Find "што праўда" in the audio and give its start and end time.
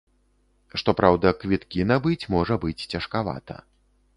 0.81-1.33